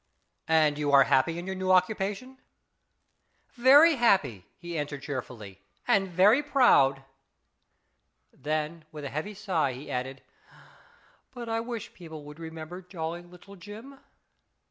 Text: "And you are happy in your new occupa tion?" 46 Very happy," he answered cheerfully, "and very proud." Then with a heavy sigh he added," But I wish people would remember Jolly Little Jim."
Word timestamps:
"And 0.47 0.79
you 0.79 0.91
are 0.93 1.03
happy 1.03 1.37
in 1.37 1.45
your 1.45 1.53
new 1.55 1.67
occupa 1.67 2.15
tion?" 2.15 2.37
46 3.49 3.55
Very 3.55 3.95
happy," 3.97 4.45
he 4.57 4.75
answered 4.75 5.03
cheerfully, 5.03 5.61
"and 5.87 6.07
very 6.07 6.41
proud." 6.41 7.03
Then 8.33 8.83
with 8.91 9.05
a 9.05 9.09
heavy 9.09 9.35
sigh 9.35 9.73
he 9.73 9.91
added," 9.91 10.23
But 11.35 11.49
I 11.49 11.59
wish 11.59 11.93
people 11.93 12.23
would 12.23 12.39
remember 12.39 12.81
Jolly 12.81 13.21
Little 13.21 13.55
Jim." 13.55 13.99